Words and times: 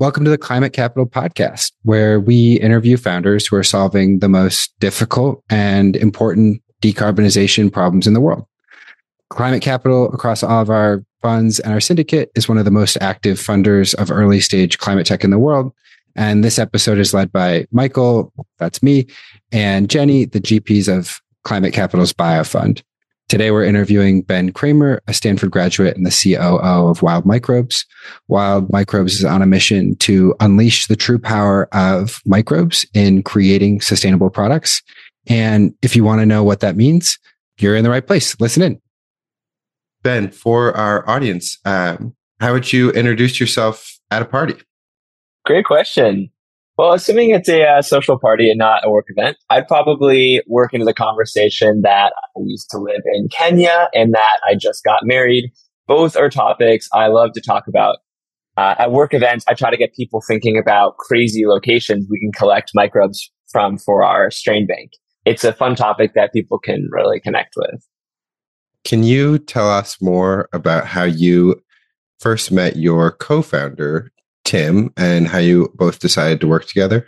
Welcome 0.00 0.22
to 0.26 0.30
the 0.30 0.38
Climate 0.38 0.72
Capital 0.72 1.08
Podcast, 1.08 1.72
where 1.82 2.20
we 2.20 2.60
interview 2.60 2.96
founders 2.96 3.48
who 3.48 3.56
are 3.56 3.64
solving 3.64 4.20
the 4.20 4.28
most 4.28 4.72
difficult 4.78 5.42
and 5.50 5.96
important 5.96 6.62
decarbonization 6.80 7.72
problems 7.72 8.06
in 8.06 8.12
the 8.12 8.20
world. 8.20 8.46
Climate 9.30 9.60
Capital, 9.60 10.06
across 10.14 10.44
all 10.44 10.62
of 10.62 10.70
our 10.70 11.02
funds 11.20 11.58
and 11.58 11.72
our 11.72 11.80
syndicate, 11.80 12.30
is 12.36 12.48
one 12.48 12.58
of 12.58 12.64
the 12.64 12.70
most 12.70 12.96
active 13.00 13.38
funders 13.38 13.92
of 13.96 14.12
early 14.12 14.38
stage 14.38 14.78
climate 14.78 15.04
tech 15.04 15.24
in 15.24 15.30
the 15.30 15.38
world. 15.38 15.72
And 16.14 16.44
this 16.44 16.60
episode 16.60 16.98
is 16.98 17.12
led 17.12 17.32
by 17.32 17.66
Michael, 17.72 18.32
that's 18.58 18.84
me, 18.84 19.08
and 19.50 19.90
Jenny, 19.90 20.26
the 20.26 20.40
GPs 20.40 20.86
of 20.86 21.20
Climate 21.42 21.74
Capital's 21.74 22.12
Bio 22.12 22.44
Fund. 22.44 22.84
Today, 23.28 23.50
we're 23.50 23.64
interviewing 23.64 24.22
Ben 24.22 24.52
Kramer, 24.52 25.02
a 25.06 25.12
Stanford 25.12 25.50
graduate 25.50 25.94
and 25.94 26.06
the 26.06 26.34
COO 26.34 26.88
of 26.88 27.02
Wild 27.02 27.26
Microbes. 27.26 27.84
Wild 28.28 28.72
Microbes 28.72 29.16
is 29.16 29.24
on 29.24 29.42
a 29.42 29.46
mission 29.46 29.96
to 29.96 30.34
unleash 30.40 30.86
the 30.86 30.96
true 30.96 31.18
power 31.18 31.68
of 31.74 32.22
microbes 32.24 32.86
in 32.94 33.22
creating 33.22 33.82
sustainable 33.82 34.30
products. 34.30 34.82
And 35.26 35.74
if 35.82 35.94
you 35.94 36.04
want 36.04 36.22
to 36.22 36.26
know 36.26 36.42
what 36.42 36.60
that 36.60 36.74
means, 36.74 37.18
you're 37.58 37.76
in 37.76 37.84
the 37.84 37.90
right 37.90 38.06
place. 38.06 38.40
Listen 38.40 38.62
in. 38.62 38.80
Ben, 40.02 40.30
for 40.30 40.74
our 40.74 41.06
audience, 41.06 41.58
um, 41.66 42.14
how 42.40 42.54
would 42.54 42.72
you 42.72 42.90
introduce 42.92 43.38
yourself 43.38 43.98
at 44.10 44.22
a 44.22 44.24
party? 44.24 44.54
Great 45.44 45.66
question. 45.66 46.30
Well, 46.78 46.92
assuming 46.92 47.30
it's 47.30 47.48
a 47.48 47.64
uh, 47.66 47.82
social 47.82 48.20
party 48.20 48.48
and 48.48 48.56
not 48.56 48.86
a 48.86 48.90
work 48.90 49.06
event, 49.08 49.36
I'd 49.50 49.66
probably 49.66 50.40
work 50.46 50.72
into 50.72 50.86
the 50.86 50.94
conversation 50.94 51.82
that 51.82 52.12
I 52.16 52.40
used 52.46 52.70
to 52.70 52.78
live 52.78 53.02
in 53.14 53.28
Kenya 53.28 53.88
and 53.92 54.14
that 54.14 54.38
I 54.48 54.54
just 54.54 54.84
got 54.84 55.00
married. 55.02 55.50
Both 55.88 56.16
are 56.16 56.30
topics 56.30 56.88
I 56.94 57.08
love 57.08 57.32
to 57.32 57.40
talk 57.40 57.64
about. 57.66 57.96
Uh, 58.56 58.76
at 58.78 58.92
work 58.92 59.12
events, 59.12 59.44
I 59.48 59.54
try 59.54 59.70
to 59.72 59.76
get 59.76 59.92
people 59.92 60.22
thinking 60.26 60.56
about 60.56 60.96
crazy 60.98 61.46
locations 61.46 62.06
we 62.08 62.20
can 62.20 62.30
collect 62.30 62.70
microbes 62.74 63.28
from 63.50 63.76
for 63.76 64.04
our 64.04 64.30
strain 64.30 64.64
bank. 64.64 64.92
It's 65.24 65.42
a 65.42 65.52
fun 65.52 65.74
topic 65.74 66.12
that 66.14 66.32
people 66.32 66.60
can 66.60 66.88
really 66.92 67.18
connect 67.18 67.54
with. 67.56 67.84
Can 68.84 69.02
you 69.02 69.38
tell 69.38 69.68
us 69.68 70.00
more 70.00 70.48
about 70.52 70.86
how 70.86 71.02
you 71.02 71.60
first 72.20 72.52
met 72.52 72.76
your 72.76 73.10
co-founder, 73.10 74.12
Tim, 74.48 74.90
and 74.96 75.28
how 75.28 75.36
you 75.38 75.70
both 75.74 75.98
decided 75.98 76.40
to 76.40 76.48
work 76.48 76.66
together? 76.66 77.06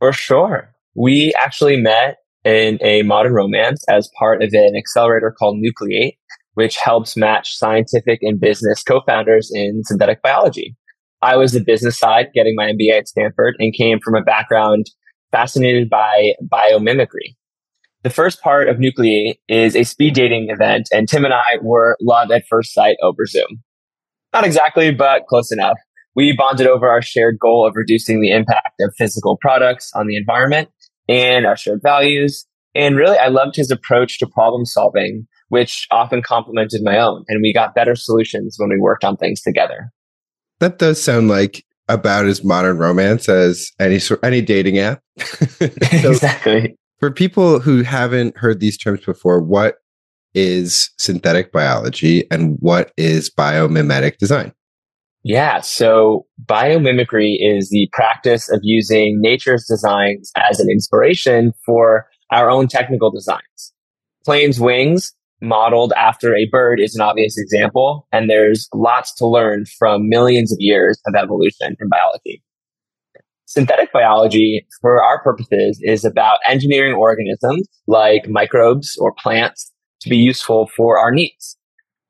For 0.00 0.12
sure. 0.12 0.74
We 0.96 1.32
actually 1.40 1.80
met 1.80 2.16
in 2.44 2.78
a 2.82 3.02
modern 3.02 3.34
romance 3.34 3.84
as 3.88 4.10
part 4.18 4.42
of 4.42 4.52
an 4.52 4.74
accelerator 4.76 5.32
called 5.38 5.62
Nucleate, 5.62 6.16
which 6.54 6.76
helps 6.76 7.16
match 7.16 7.56
scientific 7.56 8.18
and 8.20 8.40
business 8.40 8.82
co-founders 8.82 9.48
in 9.54 9.82
synthetic 9.84 10.22
biology. 10.22 10.74
I 11.22 11.36
was 11.36 11.52
the 11.52 11.60
business 11.60 11.96
side, 11.96 12.30
getting 12.34 12.56
my 12.56 12.72
MBA 12.72 12.98
at 12.98 13.08
Stanford, 13.08 13.54
and 13.60 13.72
came 13.72 14.00
from 14.00 14.16
a 14.16 14.22
background 14.22 14.86
fascinated 15.30 15.88
by 15.88 16.32
biomimicry. 16.52 17.36
The 18.02 18.10
first 18.10 18.42
part 18.42 18.68
of 18.68 18.78
Nucleate 18.78 19.36
is 19.48 19.76
a 19.76 19.84
speed 19.84 20.14
dating 20.14 20.48
event, 20.50 20.88
and 20.92 21.08
Tim 21.08 21.24
and 21.24 21.34
I 21.34 21.58
were 21.62 21.96
love 22.00 22.32
at 22.32 22.44
first 22.48 22.74
sight 22.74 22.96
over 23.02 23.24
Zoom. 23.24 23.62
Not 24.32 24.44
exactly, 24.44 24.90
but 24.90 25.26
close 25.28 25.52
enough. 25.52 25.78
We 26.16 26.34
bonded 26.34 26.66
over 26.66 26.88
our 26.88 27.02
shared 27.02 27.38
goal 27.38 27.66
of 27.68 27.74
reducing 27.76 28.22
the 28.22 28.32
impact 28.32 28.80
of 28.80 28.94
physical 28.96 29.36
products 29.36 29.92
on 29.94 30.06
the 30.06 30.16
environment 30.16 30.70
and 31.08 31.44
our 31.44 31.56
shared 31.56 31.82
values. 31.82 32.46
And 32.74 32.96
really, 32.96 33.18
I 33.18 33.28
loved 33.28 33.54
his 33.54 33.70
approach 33.70 34.18
to 34.18 34.26
problem 34.26 34.64
solving, 34.64 35.26
which 35.50 35.86
often 35.90 36.22
complemented 36.22 36.82
my 36.82 36.98
own. 36.98 37.24
And 37.28 37.42
we 37.42 37.52
got 37.52 37.74
better 37.74 37.94
solutions 37.94 38.56
when 38.58 38.70
we 38.70 38.78
worked 38.78 39.04
on 39.04 39.18
things 39.18 39.42
together. 39.42 39.92
That 40.60 40.78
does 40.78 41.02
sound 41.02 41.28
like 41.28 41.64
about 41.88 42.24
as 42.24 42.42
modern 42.42 42.78
romance 42.78 43.28
as 43.28 43.70
any 43.78 43.98
sort 43.98 44.20
any 44.24 44.40
dating 44.40 44.78
app. 44.78 45.02
so 45.20 45.66
exactly. 45.92 46.76
For 46.98 47.10
people 47.10 47.60
who 47.60 47.82
haven't 47.82 48.38
heard 48.38 48.60
these 48.60 48.78
terms 48.78 49.04
before, 49.04 49.42
what 49.42 49.76
is 50.34 50.90
synthetic 50.98 51.52
biology 51.52 52.26
and 52.30 52.56
what 52.60 52.92
is 52.96 53.30
biomimetic 53.30 54.16
design? 54.16 54.52
Yeah. 55.26 55.60
So 55.60 56.24
biomimicry 56.44 57.34
is 57.40 57.70
the 57.70 57.88
practice 57.92 58.48
of 58.48 58.60
using 58.62 59.20
nature's 59.20 59.66
designs 59.66 60.30
as 60.36 60.60
an 60.60 60.70
inspiration 60.70 61.52
for 61.64 62.06
our 62.30 62.48
own 62.48 62.68
technical 62.68 63.10
designs. 63.10 63.72
Plane's 64.24 64.60
wings 64.60 65.12
modeled 65.40 65.92
after 65.96 66.36
a 66.36 66.46
bird 66.52 66.78
is 66.78 66.94
an 66.94 67.00
obvious 67.00 67.36
example. 67.36 68.06
And 68.12 68.30
there's 68.30 68.68
lots 68.72 69.12
to 69.16 69.26
learn 69.26 69.64
from 69.80 70.08
millions 70.08 70.52
of 70.52 70.58
years 70.60 70.96
of 71.08 71.16
evolution 71.16 71.74
in 71.80 71.88
biology. 71.88 72.40
Synthetic 73.46 73.92
biology, 73.92 74.64
for 74.80 75.02
our 75.02 75.20
purposes, 75.24 75.80
is 75.82 76.04
about 76.04 76.38
engineering 76.46 76.94
organisms 76.94 77.66
like 77.88 78.28
microbes 78.28 78.96
or 79.00 79.12
plants 79.12 79.72
to 80.02 80.08
be 80.08 80.18
useful 80.18 80.70
for 80.76 81.00
our 81.00 81.10
needs. 81.10 81.56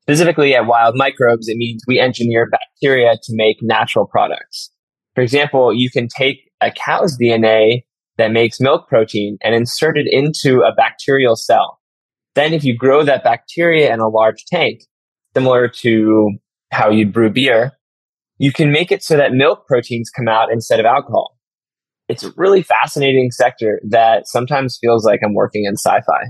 Specifically 0.09 0.55
at 0.55 0.67
wild 0.67 0.95
microbes, 0.95 1.49
it 1.49 1.57
means 1.57 1.83
we 1.85 1.99
engineer 1.99 2.49
bacteria 2.49 3.15
to 3.21 3.33
make 3.35 3.57
natural 3.61 4.05
products. 4.05 4.71
For 5.15 5.21
example, 5.21 5.73
you 5.73 5.89
can 5.89 6.07
take 6.07 6.49
a 6.61 6.71
cow's 6.71 7.17
DNA 7.17 7.83
that 8.17 8.31
makes 8.31 8.61
milk 8.61 8.87
protein 8.87 9.37
and 9.43 9.53
insert 9.53 9.97
it 9.97 10.07
into 10.09 10.61
a 10.61 10.73
bacterial 10.73 11.35
cell. 11.35 11.79
Then 12.35 12.53
if 12.53 12.63
you 12.63 12.75
grow 12.75 13.03
that 13.03 13.23
bacteria 13.23 13.93
in 13.93 13.99
a 13.99 14.07
large 14.07 14.45
tank, 14.45 14.83
similar 15.35 15.67
to 15.67 16.37
how 16.71 16.89
you'd 16.89 17.11
brew 17.11 17.29
beer, 17.29 17.73
you 18.37 18.53
can 18.53 18.71
make 18.71 18.91
it 18.91 19.03
so 19.03 19.17
that 19.17 19.33
milk 19.33 19.67
proteins 19.67 20.09
come 20.09 20.27
out 20.27 20.51
instead 20.51 20.79
of 20.79 20.85
alcohol. 20.85 21.35
It's 22.07 22.23
a 22.23 22.31
really 22.37 22.61
fascinating 22.61 23.31
sector 23.31 23.81
that 23.89 24.27
sometimes 24.27 24.77
feels 24.79 25.03
like 25.03 25.19
I'm 25.23 25.33
working 25.33 25.65
in 25.65 25.73
sci-fi. 25.73 26.27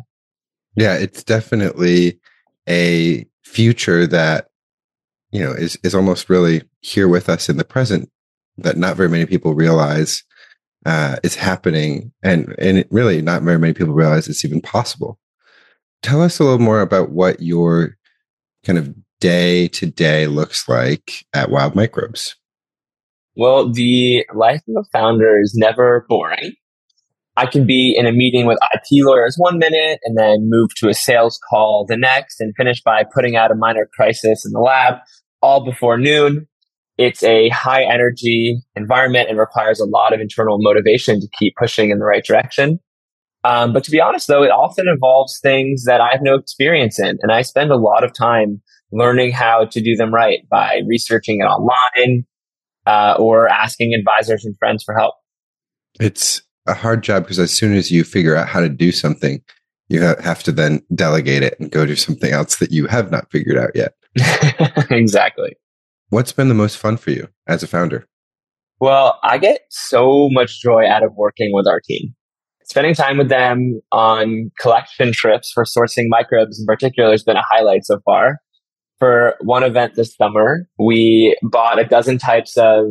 Yeah, 0.75 0.95
it's 0.95 1.23
definitely 1.23 2.19
a 2.67 3.25
future 3.47 4.05
that 4.05 4.47
you 5.31 5.41
know 5.43 5.51
is 5.51 5.77
is 5.83 5.95
almost 5.95 6.29
really 6.29 6.63
here 6.81 7.07
with 7.07 7.29
us 7.29 7.49
in 7.49 7.57
the 7.57 7.63
present 7.63 8.09
that 8.57 8.77
not 8.77 8.97
very 8.97 9.09
many 9.09 9.25
people 9.25 9.53
realize 9.53 10.23
uh, 10.85 11.17
is 11.23 11.35
happening. 11.35 12.11
And 12.23 12.53
and 12.59 12.85
really 12.91 13.21
not 13.21 13.43
very 13.43 13.59
many 13.59 13.73
people 13.73 13.93
realize 13.93 14.27
it's 14.27 14.45
even 14.45 14.61
possible. 14.61 15.19
Tell 16.03 16.21
us 16.21 16.39
a 16.39 16.43
little 16.43 16.59
more 16.59 16.81
about 16.81 17.11
what 17.11 17.41
your 17.41 17.97
kind 18.65 18.77
of 18.77 18.93
day 19.19 19.67
to 19.69 19.87
day 19.87 20.27
looks 20.27 20.69
like 20.69 21.25
at 21.33 21.49
wild 21.49 21.75
microbes. 21.75 22.35
Well 23.35 23.71
the 23.71 24.25
life 24.33 24.61
of 24.67 24.85
a 24.85 24.97
founder 24.97 25.39
is 25.41 25.53
never 25.55 26.05
boring 26.07 26.53
I 27.37 27.45
can 27.45 27.67
be 27.67 27.95
in 27.95 28.07
a 28.07 28.11
meeting 28.11 28.47
with 28.47 28.57
IT 28.73 29.05
lawyers 29.05 29.35
one 29.37 29.59
minute 29.59 29.99
and 30.03 30.17
then 30.17 30.49
move 30.49 30.73
to 30.77 30.89
a 30.89 30.93
sales 30.95 31.39
call 31.47 31.85
the 31.87 31.95
next 31.95 32.41
and 32.41 32.53
finish 32.57 32.81
by 32.81 33.03
putting 33.13 33.35
out 33.35 33.51
a 33.51 33.55
minor 33.55 33.87
crisis 33.95 34.43
in 34.43 34.53
the 34.53 34.59
lab 34.59 34.95
all 35.43 35.63
before 35.63 35.99
noon. 35.99 36.47
It's 36.97 37.21
a 37.21 37.49
high 37.49 37.83
energy 37.83 38.57
environment 38.75 39.29
and 39.29 39.37
requires 39.37 39.79
a 39.79 39.85
lot 39.85 40.13
of 40.13 40.19
internal 40.19 40.57
motivation 40.59 41.21
to 41.21 41.27
keep 41.37 41.53
pushing 41.59 41.91
in 41.91 41.99
the 41.99 42.05
right 42.05 42.25
direction. 42.25 42.79
Um, 43.43 43.71
but 43.71 43.83
to 43.83 43.91
be 43.91 44.01
honest, 44.01 44.27
though, 44.27 44.41
it 44.41 44.49
often 44.49 44.87
involves 44.87 45.39
things 45.39 45.83
that 45.83 46.01
I 46.01 46.09
have 46.11 46.23
no 46.23 46.33
experience 46.33 46.99
in. 46.99 47.19
And 47.21 47.31
I 47.31 47.43
spend 47.43 47.69
a 47.71 47.77
lot 47.77 48.03
of 48.03 48.13
time 48.13 48.63
learning 48.91 49.31
how 49.31 49.65
to 49.65 49.79
do 49.79 49.95
them 49.95 50.11
right 50.11 50.39
by 50.49 50.81
researching 50.87 51.39
it 51.41 51.43
online 51.43 52.25
uh, 52.87 53.15
or 53.19 53.47
asking 53.47 53.93
advisors 53.93 54.43
and 54.43 54.57
friends 54.57 54.83
for 54.83 54.97
help. 54.97 55.13
It's 55.99 56.41
a 56.67 56.73
hard 56.73 57.03
job 57.03 57.23
because 57.23 57.39
as 57.39 57.51
soon 57.51 57.73
as 57.73 57.91
you 57.91 58.03
figure 58.03 58.35
out 58.35 58.47
how 58.47 58.59
to 58.59 58.69
do 58.69 58.91
something, 58.91 59.41
you 59.89 60.01
have 60.01 60.43
to 60.43 60.51
then 60.51 60.81
delegate 60.93 61.43
it 61.43 61.59
and 61.59 61.71
go 61.71 61.85
do 61.85 61.95
something 61.95 62.31
else 62.31 62.57
that 62.57 62.71
you 62.71 62.87
have 62.87 63.11
not 63.11 63.31
figured 63.31 63.57
out 63.57 63.71
yet. 63.73 63.93
exactly. 64.91 65.55
What's 66.09 66.31
been 66.31 66.49
the 66.49 66.53
most 66.53 66.77
fun 66.77 66.97
for 66.97 67.11
you 67.11 67.27
as 67.47 67.63
a 67.63 67.67
founder? 67.67 68.05
Well, 68.79 69.19
I 69.23 69.37
get 69.37 69.61
so 69.69 70.29
much 70.31 70.61
joy 70.61 70.85
out 70.87 71.03
of 71.03 71.13
working 71.15 71.51
with 71.53 71.67
our 71.67 71.79
team. 71.79 72.13
Spending 72.65 72.93
time 72.93 73.17
with 73.17 73.29
them 73.29 73.81
on 73.91 74.51
collection 74.59 75.13
trips 75.13 75.51
for 75.51 75.63
sourcing 75.63 76.05
microbes 76.09 76.59
in 76.59 76.65
particular 76.65 77.11
has 77.11 77.23
been 77.23 77.37
a 77.37 77.43
highlight 77.49 77.85
so 77.85 77.99
far. 78.05 78.39
For 78.99 79.35
one 79.41 79.63
event 79.63 79.95
this 79.95 80.15
summer, 80.15 80.67
we 80.77 81.37
bought 81.43 81.79
a 81.79 81.85
dozen 81.85 82.17
types 82.17 82.57
of, 82.57 82.87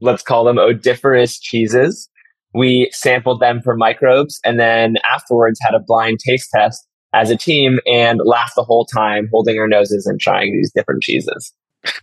let's 0.00 0.22
call 0.22 0.44
them 0.44 0.58
odoriferous 0.58 1.38
cheeses 1.38 2.10
we 2.56 2.88
sampled 2.92 3.40
them 3.40 3.60
for 3.62 3.76
microbes 3.76 4.40
and 4.44 4.58
then 4.58 4.96
afterwards 5.12 5.58
had 5.62 5.74
a 5.74 5.80
blind 5.80 6.18
taste 6.18 6.50
test 6.54 6.86
as 7.12 7.30
a 7.30 7.36
team 7.36 7.78
and 7.86 8.20
laughed 8.24 8.54
the 8.56 8.64
whole 8.64 8.86
time 8.86 9.28
holding 9.30 9.58
our 9.58 9.68
noses 9.68 10.06
and 10.06 10.20
trying 10.20 10.52
these 10.52 10.72
different 10.74 11.02
cheeses. 11.02 11.52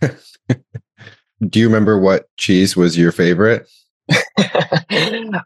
Do 1.48 1.60
you 1.60 1.66
remember 1.66 1.98
what 1.98 2.28
cheese 2.36 2.76
was 2.76 2.96
your 2.96 3.12
favorite? 3.12 3.68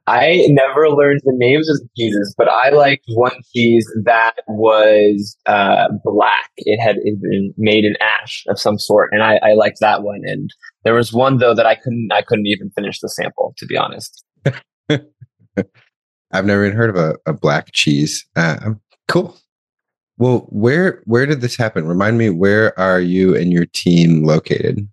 I 0.06 0.46
never 0.48 0.88
learned 0.90 1.20
the 1.24 1.34
names 1.36 1.68
of 1.68 1.78
the 1.78 1.88
cheeses, 1.96 2.34
but 2.36 2.48
I 2.48 2.70
liked 2.70 3.04
one 3.08 3.36
cheese 3.54 3.88
that 4.04 4.32
was 4.48 5.36
uh, 5.46 5.88
black. 6.04 6.50
It 6.56 6.80
had 6.80 6.96
been 6.96 7.54
made 7.56 7.84
in 7.84 7.94
ash 8.00 8.44
of 8.48 8.58
some 8.58 8.78
sort, 8.78 9.10
and 9.12 9.22
I, 9.22 9.36
I 9.42 9.54
liked 9.54 9.78
that 9.80 10.02
one. 10.02 10.22
And 10.24 10.50
there 10.84 10.94
was 10.94 11.12
one 11.12 11.38
though 11.38 11.54
that 11.54 11.66
I 11.66 11.76
couldn't. 11.76 12.10
I 12.12 12.22
couldn't 12.22 12.46
even 12.46 12.70
finish 12.70 12.98
the 13.00 13.08
sample, 13.08 13.54
to 13.58 13.66
be 13.66 13.76
honest. 13.76 14.24
I've 16.30 16.44
never 16.44 16.64
even 16.64 16.76
heard 16.76 16.90
of 16.90 16.96
a, 16.96 17.16
a 17.26 17.32
black 17.32 17.72
cheese. 17.72 18.26
Uh, 18.36 18.72
cool. 19.08 19.38
Well, 20.18 20.46
where 20.48 21.02
where 21.04 21.26
did 21.26 21.40
this 21.40 21.56
happen? 21.56 21.86
Remind 21.86 22.18
me, 22.18 22.30
where 22.30 22.78
are 22.78 23.00
you 23.00 23.36
and 23.36 23.52
your 23.52 23.66
team 23.66 24.24
located? 24.24 24.88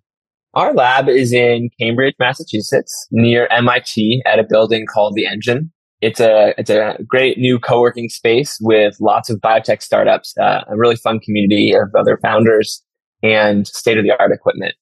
Our 0.54 0.72
lab 0.72 1.08
is 1.08 1.34
in 1.34 1.68
Cambridge, 1.78 2.14
Massachusetts, 2.18 3.06
near 3.10 3.46
MIT 3.48 4.22
at 4.24 4.38
a 4.38 4.44
building 4.44 4.86
called 4.86 5.14
The 5.14 5.26
Engine. 5.26 5.70
It's 6.00 6.18
a, 6.18 6.54
it's 6.56 6.70
a 6.70 6.96
great 7.06 7.36
new 7.36 7.58
co-working 7.58 8.08
space 8.08 8.56
with 8.62 8.96
lots 8.98 9.28
of 9.28 9.38
biotech 9.40 9.82
startups, 9.82 10.34
uh, 10.38 10.62
a 10.66 10.76
really 10.76 10.96
fun 10.96 11.20
community 11.20 11.74
of 11.74 11.94
other 11.94 12.18
founders 12.22 12.82
and 13.22 13.66
state 13.66 13.98
of 13.98 14.04
the 14.04 14.12
art 14.18 14.32
equipment. 14.32 14.74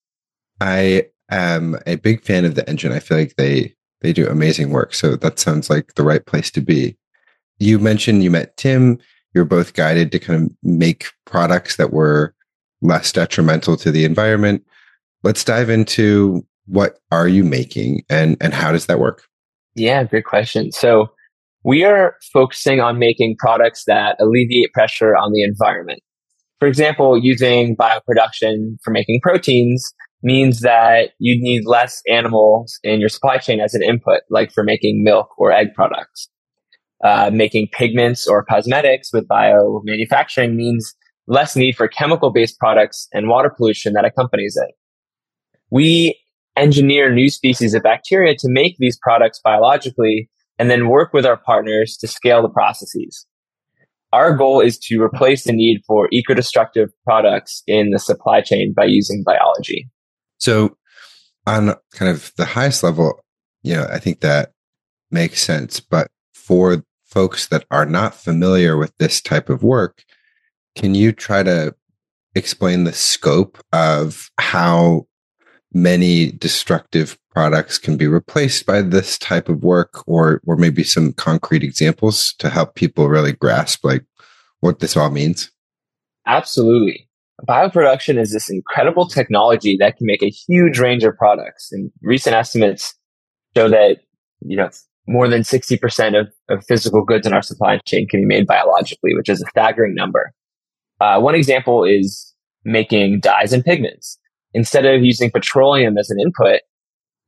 I 0.60 1.06
am 1.28 1.76
a 1.88 1.96
big 1.96 2.22
fan 2.22 2.44
of 2.44 2.55
The 2.55 2.69
Engine. 2.69 2.93
I 2.93 3.00
feel 3.00 3.19
like 3.19 3.34
they, 3.34 3.74
they 4.05 4.12
do 4.12 4.29
amazing 4.29 4.71
work. 4.71 4.95
So 4.95 5.17
that 5.17 5.41
sounds 5.41 5.69
like 5.69 5.95
the 5.95 6.05
right 6.05 6.25
place 6.25 6.51
to 6.53 6.61
be. 6.61 6.97
You 7.59 7.79
mentioned 7.79 8.23
you 8.23 8.31
met 8.31 8.56
Tim. 8.56 8.99
You're 9.35 9.45
both 9.45 9.75
guided 9.75 10.12
to 10.12 10.21
kind 10.21 10.45
of 10.45 10.56
make 10.62 11.06
products 11.25 11.77
that 11.77 11.93
were 11.93 12.35
less 12.83 13.11
detrimental 13.11 13.77
to 13.79 13.91
the 13.91 14.05
environment 14.05 14.65
let's 15.25 15.43
dive 15.43 15.71
into 15.71 16.47
what 16.67 16.99
are 17.11 17.27
you 17.27 17.43
making 17.43 18.05
and 18.09 18.37
and 18.41 18.55
how 18.55 18.71
does 18.71 18.87
that 18.87 19.01
work? 19.01 19.25
Yeah, 19.75 20.05
great 20.05 20.25
question. 20.25 20.71
So 20.71 21.09
we 21.65 21.83
are 21.83 22.15
focusing 22.33 22.79
on 22.79 22.99
making 22.99 23.37
products 23.39 23.85
that 23.87 24.17
alleviate 24.21 24.73
pressure 24.73 25.17
on 25.17 25.33
the 25.33 25.43
environment. 25.43 26.01
For 26.61 26.69
example, 26.69 27.19
using 27.19 27.75
bioproduction 27.77 28.77
for 28.85 28.93
making 28.93 29.21
proteins 29.23 29.93
means 30.25 30.61
that 30.61 31.11
you 31.19 31.41
need 31.41 31.65
less 31.67 32.03
animals 32.09 32.79
in 32.82 32.99
your 32.99 33.09
supply 33.09 33.38
chain 33.38 33.61
as 33.61 33.75
an 33.75 33.82
input, 33.82 34.23
like 34.31 34.53
for 34.53 34.65
making 34.65 35.05
milk 35.05 35.29
or 35.38 35.53
egg 35.53 35.69
products. 35.75 36.29
Uh, 37.05 37.31
making 37.31 37.69
pigments 37.71 38.26
or 38.26 38.43
cosmetics 38.43 39.11
with 39.12 39.29
biomanufacturing 39.29 40.55
means 40.55 40.94
less 41.26 41.55
need 41.55 41.76
for 41.76 41.87
chemical 41.87 42.32
based 42.32 42.59
products 42.59 43.09
and 43.12 43.29
water 43.29 43.53
pollution 43.55 43.93
that 43.93 44.06
accompanies 44.06 44.56
it 44.56 44.75
we 45.75 46.17
engineer 46.56 47.12
new 47.12 47.29
species 47.29 47.75
of 47.75 47.82
bacteria 47.82 48.35
to 48.37 48.47
make 48.49 48.77
these 48.79 48.97
products 49.03 49.41
biologically 49.43 50.31
and 50.56 50.70
then 50.70 50.88
work 50.88 51.12
with 51.12 51.27
our 51.27 51.37
partners 51.37 51.97
to 51.97 52.06
scale 52.06 52.43
the 52.43 52.49
processes. 52.49 53.27
Our 54.12 54.37
goal 54.37 54.61
is 54.61 54.79
to 54.85 55.03
replace 55.03 55.43
the 55.43 55.53
need 55.53 55.82
for 55.85 56.09
eco-destructive 56.12 56.91
products 57.03 57.65
in 57.67 57.91
the 57.91 57.99
supply 57.99 58.41
chain 58.41 58.73
by 58.77 58.85
using 58.85 59.25
biology. 59.27 59.91
So 60.44 60.76
on 61.46 61.75
kind 61.94 62.11
of 62.11 62.32
the 62.37 62.44
highest 62.44 62.82
level, 62.82 63.25
you 63.62 63.75
know, 63.75 63.87
I 63.91 63.99
think 63.99 64.20
that 64.20 64.52
makes 65.11 65.43
sense. 65.43 65.81
But 65.81 66.08
for 66.35 66.85
folks 67.06 67.46
that 67.46 67.64
are 67.70 67.87
not 67.87 68.14
familiar 68.14 68.76
with 68.76 68.93
this 68.99 69.23
type 69.23 69.49
of 69.49 69.62
work, 69.62 70.05
can 70.76 70.94
you 70.94 71.12
try 71.12 71.43
to 71.43 71.75
explain 72.35 72.85
the 72.85 72.93
scope 72.93 73.56
of 73.73 74.31
how 74.38 75.06
many 75.73 76.32
destructive 76.32 77.19
products 77.31 77.79
can 77.79 77.96
be 77.96 78.06
replaced 78.06 78.67
by 78.67 78.82
this 78.82 79.17
type 79.19 79.49
of 79.49 79.64
work 79.64 80.06
or 80.06 80.41
or 80.46 80.56
maybe 80.56 80.85
some 80.85 81.12
concrete 81.14 81.64
examples 81.64 82.35
to 82.38 82.49
help 82.49 82.75
people 82.75 83.08
really 83.08 83.32
grasp 83.32 83.85
like 83.85 84.05
what 84.61 84.79
this 84.79 84.96
all 84.96 85.11
means 85.11 85.50
absolutely 86.26 87.08
bioproduction 87.46 88.19
is 88.19 88.32
this 88.32 88.50
incredible 88.50 89.06
technology 89.06 89.76
that 89.79 89.96
can 89.96 90.06
make 90.06 90.23
a 90.23 90.31
huge 90.31 90.79
range 90.79 91.05
of 91.05 91.17
products 91.17 91.69
and 91.73 91.91
recent 92.02 92.35
estimates 92.35 92.94
show 93.56 93.69
that 93.69 93.99
you 94.41 94.56
know 94.56 94.70
more 95.06 95.29
than 95.29 95.43
60% 95.43 96.19
of, 96.19 96.29
of 96.49 96.64
physical 96.64 97.05
goods 97.05 97.26
in 97.26 97.35
our 97.35 97.43
supply 97.43 97.79
chain 97.85 98.08
can 98.08 98.20
be 98.20 98.26
made 98.26 98.46
biologically 98.46 99.14
which 99.14 99.29
is 99.29 99.43
a 99.43 99.46
staggering 99.50 99.94
number 99.94 100.32
uh, 101.00 101.20
one 101.20 101.35
example 101.35 101.85
is 101.85 102.35
making 102.64 103.20
dyes 103.20 103.52
and 103.52 103.64
pigments 103.64 104.19
instead 104.55 104.87
of 104.87 105.05
using 105.05 105.31
petroleum 105.31 105.99
as 105.99 106.08
an 106.08 106.19
input, 106.20 106.61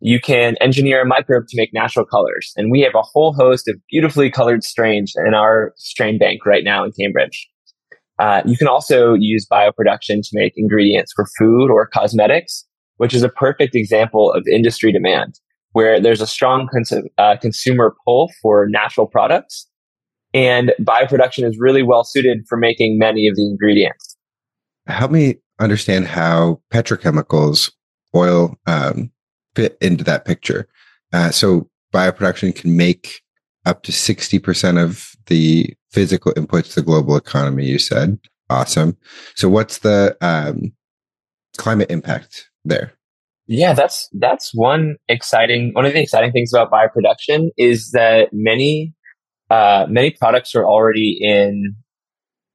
you 0.01 0.21
can 0.21 0.57
engineer 0.61 1.03
a 1.03 1.07
microbe 1.07 1.47
to 1.49 1.57
make 1.57 1.75
natural 1.75 2.07
colors. 2.07 2.53
And 2.57 2.71
we 2.71 2.81
have 2.83 2.95
a 2.95 3.03
whole 3.03 3.35
host 3.35 3.69
of 3.69 3.77
beautifully 3.91 4.31
colored 4.31 4.63
strains 4.63 5.15
in 5.17 5.35
our 5.35 5.75
strain 5.77 6.19
bank 6.19 6.47
right 6.47 6.65
now 6.65 6.85
in 6.85 6.93
Cambridge. 6.99 7.49
Uh, 8.19 8.43
you 8.47 8.57
can 8.57 8.67
also 8.67 9.15
use 9.15 9.47
bioproduction 9.51 10.23
to 10.23 10.31
make 10.33 10.55
ingredients 10.57 11.13
for 11.15 11.27
food 11.39 11.71
or 11.71 11.87
cosmetics, 11.87 12.65
which 12.97 13.13
is 13.13 13.23
a 13.23 13.29
perfect 13.29 13.75
example 13.75 14.33
of 14.33 14.47
industry 14.51 14.91
demand, 14.91 15.39
where 15.73 16.01
there's 16.01 16.21
a 16.21 16.27
strong 16.27 16.69
cons- 16.73 17.09
uh, 17.19 17.37
consumer 17.41 17.95
pull 18.05 18.31
for 18.41 18.67
natural 18.69 19.07
products. 19.07 19.69
And 20.33 20.73
bioproduction 20.81 21.45
is 21.49 21.57
really 21.59 21.83
well 21.83 22.05
suited 22.05 22.45
for 22.49 22.57
making 22.57 22.99
many 22.99 23.27
of 23.27 23.37
the 23.37 23.47
ingredients. 23.47 24.17
Help 24.87 25.11
me 25.11 25.37
understand 25.59 26.07
how 26.07 26.61
petrochemicals, 26.73 27.73
oil, 28.15 28.55
um, 28.67 29.11
fit 29.55 29.77
into 29.81 30.05
that 30.05 30.25
picture. 30.25 30.69
Uh, 31.13 31.31
so 31.31 31.69
bioproduction 31.93 32.55
can 32.55 32.77
make 32.77 33.23
up 33.67 33.83
to 33.83 33.93
60% 33.93 34.83
of 34.83 35.13
the 35.27 35.75
physical 35.91 36.33
inputs 36.35 36.71
to 36.71 36.77
the 36.77 36.87
global 36.87 37.17
economy, 37.17 37.67
you 37.67 37.79
said. 37.79 38.19
Awesome. 38.49 38.97
So 39.35 39.49
what's 39.49 39.79
the 39.79 40.17
um, 40.21 40.73
climate 41.59 41.91
impact 41.91 42.49
there? 42.65 42.93
Yeah, 43.49 43.75
that's 43.75 44.09
that's 44.13 44.53
one 44.55 44.97
exciting 45.09 45.71
one 45.73 45.87
of 45.87 45.93
the 45.93 46.03
exciting 46.03 46.33
things 46.33 46.53
about 46.53 46.71
bioproduction 46.71 47.51
is 47.57 47.93
that 47.93 48.31
many 48.33 48.93
uh, 49.51 49.87
many 49.89 50.11
products 50.11 50.55
are 50.57 50.67
already 50.67 51.17
in 51.21 51.77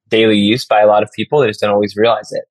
daily 0.08 0.36
use 0.36 0.66
by 0.66 0.80
a 0.80 0.86
lot 0.86 1.02
of 1.02 1.08
people. 1.16 1.40
They 1.40 1.46
just 1.48 1.60
don't 1.60 1.70
always 1.70 1.96
realize 1.96 2.30
it. 2.30 2.44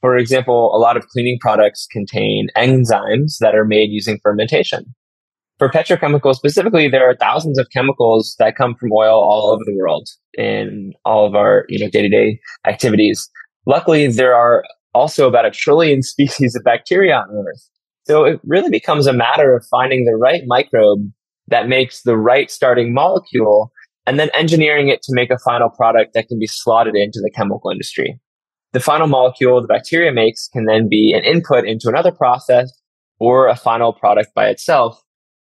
For 0.00 0.16
example, 0.16 0.74
a 0.74 0.78
lot 0.78 0.96
of 0.96 1.06
cleaning 1.08 1.38
products 1.40 1.86
contain 1.90 2.48
enzymes 2.56 3.38
that 3.40 3.54
are 3.54 3.66
made 3.66 3.90
using 3.90 4.18
fermentation. 4.22 4.94
For 5.62 5.68
petrochemicals 5.68 6.34
specifically, 6.34 6.88
there 6.88 7.08
are 7.08 7.14
thousands 7.14 7.56
of 7.56 7.68
chemicals 7.72 8.34
that 8.40 8.56
come 8.56 8.74
from 8.74 8.90
oil 8.90 9.22
all 9.22 9.52
over 9.52 9.62
the 9.64 9.76
world 9.76 10.08
in 10.34 10.92
all 11.04 11.24
of 11.24 11.36
our, 11.36 11.66
you 11.68 11.78
know, 11.78 11.88
day-to-day 11.88 12.40
activities. 12.66 13.30
Luckily, 13.64 14.08
there 14.08 14.34
are 14.34 14.64
also 14.92 15.28
about 15.28 15.46
a 15.46 15.52
trillion 15.52 16.02
species 16.02 16.56
of 16.56 16.64
bacteria 16.64 17.14
on 17.14 17.46
Earth. 17.46 17.68
So 18.08 18.24
it 18.24 18.40
really 18.42 18.70
becomes 18.70 19.06
a 19.06 19.12
matter 19.12 19.54
of 19.54 19.64
finding 19.70 20.04
the 20.04 20.16
right 20.16 20.42
microbe 20.46 21.08
that 21.46 21.68
makes 21.68 22.02
the 22.02 22.16
right 22.16 22.50
starting 22.50 22.92
molecule 22.92 23.70
and 24.04 24.18
then 24.18 24.30
engineering 24.34 24.88
it 24.88 25.00
to 25.02 25.14
make 25.14 25.30
a 25.30 25.38
final 25.44 25.70
product 25.70 26.14
that 26.14 26.26
can 26.26 26.40
be 26.40 26.48
slotted 26.48 26.96
into 26.96 27.20
the 27.22 27.30
chemical 27.36 27.70
industry. 27.70 28.18
The 28.72 28.80
final 28.80 29.06
molecule 29.06 29.62
the 29.62 29.68
bacteria 29.68 30.10
makes 30.10 30.48
can 30.48 30.64
then 30.64 30.88
be 30.88 31.14
an 31.16 31.22
input 31.22 31.64
into 31.66 31.88
another 31.88 32.10
process 32.10 32.68
or 33.20 33.46
a 33.46 33.54
final 33.54 33.92
product 33.92 34.34
by 34.34 34.48
itself, 34.48 35.00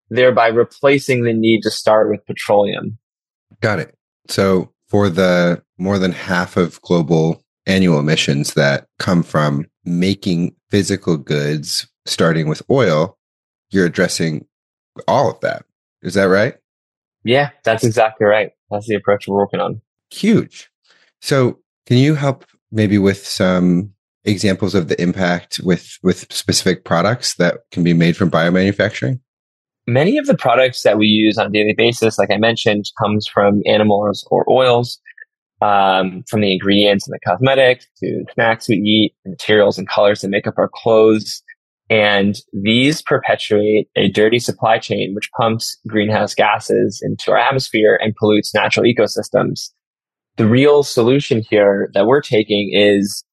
thereby 0.09 0.49
replacing 0.49 1.25
the 1.25 1.33
need 1.33 1.63
to 1.63 1.71
start 1.71 2.11
with 2.11 2.25
petroleum. 2.27 2.99
Got 3.61 3.81
it. 3.81 3.95
So 4.29 4.73
for 4.89 5.09
the 5.09 5.63
more 5.79 5.99
than 5.99 6.13
half 6.13 6.57
of 6.57 6.81
global 6.83 7.43
annual 7.67 7.99
emissions 7.99 8.55
that 8.55 8.87
come 8.99 9.23
from 9.23 9.67
making 9.85 10.55
physical 10.71 11.17
goods, 11.17 11.89
starting 12.05 12.49
with 12.49 12.63
oil, 12.71 13.19
you're 13.71 13.87
addressing 13.87 14.47
all 15.09 15.31
of 15.31 15.41
that. 15.41 15.65
Is 16.03 16.15
that 16.15 16.25
right? 16.25 16.55
Yeah, 17.25 17.51
that's 17.65 17.85
exactly 17.85 18.27
right. 18.27 18.53
That's 18.71 18.87
the 18.87 18.95
approach 18.95 19.27
we're 19.27 19.37
working 19.37 19.61
on. 19.61 19.81
Huge. 20.11 20.71
So 21.21 21.59
can 21.87 21.97
you 21.97 22.15
help 22.15 22.45
maybe 22.71 22.99
with 22.99 23.27
some 23.27 23.93
examples 24.25 24.75
of 24.75 24.89
the 24.89 25.01
impact 25.01 25.61
with 25.63 25.99
with 26.03 26.33
specific 26.33 26.85
products 26.85 27.35
that 27.35 27.61
can 27.71 27.83
be 27.83 27.95
made 27.95 28.17
from 28.17 28.31
biomanufacturing? 28.31 29.21
Many 29.87 30.19
of 30.19 30.27
the 30.27 30.37
products 30.37 30.83
that 30.83 30.99
we 30.99 31.07
use 31.07 31.39
on 31.39 31.47
a 31.47 31.51
daily 31.51 31.75
basis, 31.77 32.19
like 32.19 32.31
I 32.31 32.39
mentioned, 32.39 32.87
comes 33.01 33.27
from 33.27 33.63
animals 33.67 34.27
or 34.31 34.45
oils, 34.51 34.99
um, 35.63 36.25
from 36.29 36.41
the 36.41 36.53
ingredients 36.53 37.07
and 37.07 37.15
the 37.15 37.21
cosmetics 37.25 37.87
to 37.99 38.25
snacks 38.35 38.69
we 38.69 38.77
eat, 38.77 39.15
materials 39.25 39.79
and 39.79 39.89
colors 39.89 40.21
that 40.21 40.29
make 40.29 40.47
up 40.47 40.55
our 40.59 40.71
clothes. 40.73 41.43
And 41.89 42.37
these 42.53 43.01
perpetuate 43.01 43.89
a 43.95 44.09
dirty 44.09 44.41
supply 44.41 44.79
chain, 44.79 45.15
which 45.15 45.31
pumps 45.39 45.79
greenhouse 45.87 46.35
gases 46.35 47.01
into 47.03 47.31
our 47.31 47.39
atmosphere 47.39 47.99
and 48.03 48.15
pollutes 48.17 48.53
natural 48.53 48.85
ecosystems 48.85 49.71
the 50.37 50.47
real 50.47 50.83
solution 50.83 51.43
here 51.49 51.91
that 51.95 52.07
we're 52.07 52.21
taking 52.21 52.71
is 52.73 53.25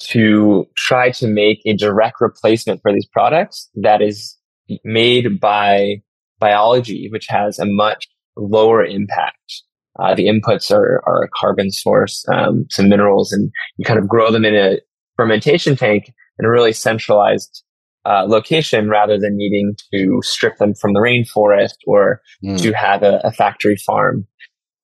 to 0.00 0.66
try 0.76 1.10
to 1.10 1.26
make 1.26 1.60
a 1.66 1.74
direct 1.74 2.20
replacement 2.20 2.80
for 2.80 2.92
these 2.92 3.06
products 3.06 3.68
that 3.74 4.00
is 4.00 4.36
made 4.84 5.40
by 5.40 6.02
biology, 6.38 7.08
which 7.10 7.26
has 7.28 7.58
a 7.58 7.66
much 7.66 8.08
lower 8.36 8.84
impact. 8.84 9.62
Uh, 9.98 10.14
the 10.14 10.26
inputs 10.26 10.70
are, 10.70 11.02
are 11.06 11.22
a 11.22 11.28
carbon 11.34 11.70
source, 11.70 12.24
um, 12.32 12.64
some 12.70 12.88
minerals, 12.88 13.32
and 13.32 13.50
you 13.76 13.84
kind 13.84 13.98
of 13.98 14.08
grow 14.08 14.30
them 14.30 14.44
in 14.44 14.54
a 14.54 14.78
fermentation 15.16 15.76
tank 15.76 16.12
in 16.38 16.46
a 16.46 16.50
really 16.50 16.72
centralized 16.72 17.62
uh, 18.06 18.24
location 18.26 18.88
rather 18.88 19.18
than 19.18 19.36
needing 19.36 19.74
to 19.92 20.20
strip 20.22 20.56
them 20.56 20.74
from 20.74 20.94
the 20.94 21.00
rainforest 21.00 21.74
or 21.86 22.22
mm. 22.42 22.58
to 22.60 22.72
have 22.72 23.02
a, 23.02 23.20
a 23.24 23.32
factory 23.32 23.76
farm. 23.76 24.26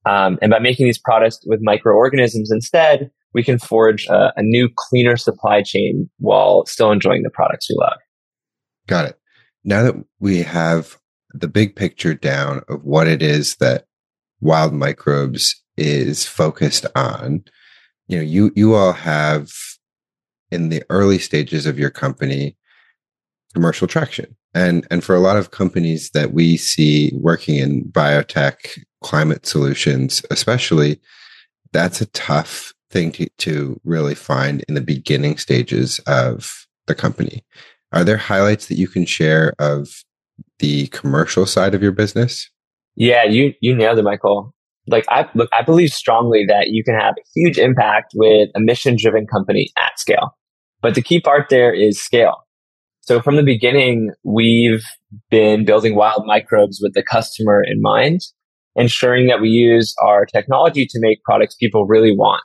Um, 0.05 0.39
and 0.43 0.51
by 0.51 0.59
making 0.59 0.87
these 0.87 0.99
products 0.99 1.41
with 1.47 1.61
microorganisms 1.63 2.51
instead, 2.53 3.11
we 3.33 3.43
can 3.43 3.59
forge 3.59 4.07
a, 4.07 4.33
a 4.37 4.43
new, 4.43 4.69
cleaner 4.77 5.17
supply 5.17 5.63
chain 5.63 6.09
while 6.19 6.65
still 6.67 6.93
enjoying 6.93 7.23
the 7.23 7.31
products 7.31 7.69
we 7.71 7.77
love. 7.79 7.99
Got 8.87 9.07
it. 9.07 9.19
Now 9.67 9.83
that 9.83 9.97
we 10.21 10.43
have 10.43 10.97
the 11.35 11.49
big 11.49 11.75
picture 11.75 12.15
down 12.15 12.63
of 12.69 12.85
what 12.85 13.09
it 13.09 13.21
is 13.21 13.57
that 13.57 13.85
wild 14.41 14.73
microbes 14.73 15.61
is 15.77 16.25
focused 16.25 16.87
on, 16.95 17.45
you 18.07 18.17
know, 18.17 18.23
you 18.23 18.53
you 18.55 18.75
all 18.75 18.93
have 18.93 19.51
in 20.51 20.69
the 20.69 20.85
early 20.89 21.19
stages 21.19 21.67
of 21.67 21.79
your 21.79 21.91
company 21.91 22.57
commercial 23.53 23.89
traction. 23.89 24.37
And 24.55 24.87
and 24.91 25.03
for 25.03 25.17
a 25.17 25.21
lot 25.21 25.37
of 25.37 25.51
companies 25.51 26.11
that 26.11 26.33
we 26.33 26.57
see 26.57 27.11
working 27.15 27.57
in 27.57 27.85
biotech 27.87 28.79
climate 29.03 29.47
solutions, 29.47 30.23
especially, 30.31 31.01
that's 31.73 32.01
a 32.01 32.07
tough 32.07 32.73
thing 32.91 33.11
to, 33.13 33.29
to 33.39 33.81
really 33.85 34.15
find 34.15 34.65
in 34.69 34.75
the 34.75 34.81
beginning 34.81 35.39
stages 35.39 35.99
of 36.07 36.67
the 36.87 36.95
company. 36.95 37.45
Are 37.93 38.05
there 38.05 38.17
highlights 38.17 38.67
that 38.67 38.79
you 38.79 38.89
can 38.89 39.07
share 39.07 39.55
of 39.59 39.89
the 40.59 40.89
commercial 40.89 41.47
side 41.47 41.75
of 41.75 41.83
your 41.83 41.93
business? 41.93 42.51
Yeah, 42.97 43.25
you 43.25 43.55
you 43.61 43.75
nailed 43.75 43.99
it, 43.99 44.03
Michael. 44.03 44.55
Like 44.89 45.05
I 45.09 45.29
look, 45.35 45.49
I 45.53 45.63
believe 45.63 45.93
strongly 45.93 46.45
that 46.49 46.69
you 46.69 46.83
can 46.85 46.95
have 46.95 47.15
a 47.19 47.25
huge 47.35 47.59
impact 47.59 48.13
with 48.15 48.49
a 48.55 48.61
mission 48.61 48.97
driven 48.99 49.27
company 49.27 49.71
at 49.79 49.99
scale. 49.99 50.37
But 50.81 50.95
the 50.95 51.03
key 51.03 51.21
part 51.21 51.49
there 51.49 51.73
is 51.73 52.01
scale. 52.01 52.47
So 53.01 53.21
from 53.21 53.37
the 53.37 53.43
beginning, 53.43 54.13
we've 54.25 54.85
been 55.31 55.65
building 55.65 55.95
wild 55.95 56.25
microbes 56.27 56.81
with 56.83 56.95
the 56.95 57.05
customer 57.05 57.63
in 57.63 57.81
mind, 57.81 58.21
ensuring 58.75 59.29
that 59.29 59.41
we 59.41 59.49
use 59.49 59.95
our 60.05 60.27
technology 60.27 60.87
to 60.87 60.99
make 61.01 61.23
products 61.23 61.55
people 61.55 61.87
really 61.87 62.13
want. 62.13 62.43